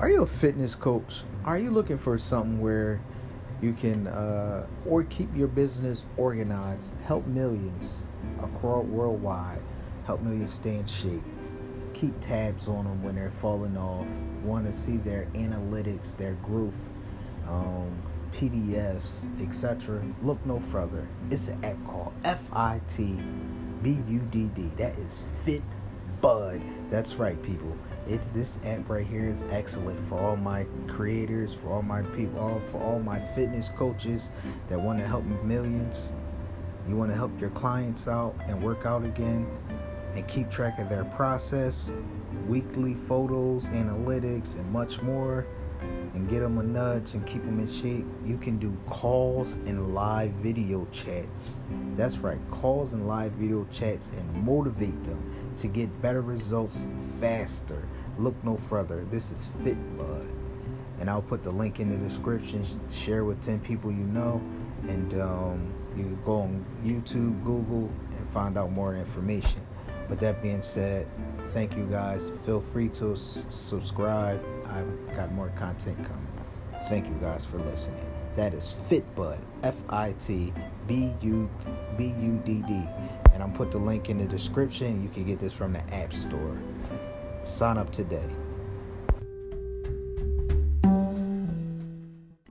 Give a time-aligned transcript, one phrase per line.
[0.00, 1.24] Are you a fitness coach?
[1.44, 3.02] Are you looking for something where
[3.60, 8.06] you can uh, or keep your business organized, help millions
[8.42, 9.60] across worldwide,
[10.06, 11.22] help millions stay in shape,
[11.92, 14.08] keep tabs on them when they're falling off,
[14.42, 16.72] want to see their analytics, their growth,
[17.46, 17.92] um,
[18.32, 20.02] PDFs, etc.
[20.22, 21.06] Look no further.
[21.30, 23.18] It's an app called F I T
[23.82, 24.70] B U D D.
[24.78, 25.62] That is Fit
[26.20, 26.60] Bud.
[26.90, 27.74] That's right, people.
[28.08, 32.40] It this app right here is excellent for all my creators, for all my people,
[32.40, 34.30] all for all my fitness coaches
[34.68, 36.12] that want to help millions.
[36.88, 39.46] You want to help your clients out and work out again
[40.14, 41.92] and keep track of their process,
[42.46, 45.46] weekly photos, analytics, and much more
[46.14, 49.94] and get them a nudge and keep them in shape, you can do calls and
[49.94, 51.60] live video chats.
[51.96, 56.86] That's right, calls and live video chats and motivate them to get better results
[57.20, 57.86] faster.
[58.18, 59.04] Look no further.
[59.10, 60.30] This is FitBudd.
[61.00, 62.62] And I'll put the link in the description.
[62.88, 64.42] Share with 10 people you know.
[64.88, 69.60] And um, you can go on YouTube, Google, and find out more information.
[70.10, 71.06] With that being said,
[71.54, 72.28] thank you guys.
[72.44, 74.44] Feel free to s- subscribe.
[74.66, 76.26] I've got more content coming.
[76.88, 78.04] Thank you guys for listening.
[78.34, 80.52] That is FitBudd, F I T
[80.88, 81.48] B U
[81.96, 82.82] B U D D.
[83.32, 85.00] And I'm put the link in the description.
[85.02, 86.56] You can get this from the App Store.
[87.44, 88.28] Sign up today.